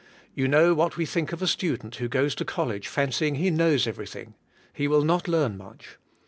[0.33, 3.85] You know what we thinkof a student who goes to college fan cying he knows
[3.85, 4.33] everything.
[4.73, 5.97] He will not learn much.